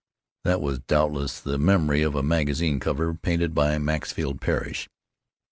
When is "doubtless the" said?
0.79-1.59